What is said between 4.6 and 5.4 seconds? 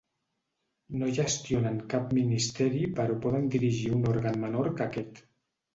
que aquest.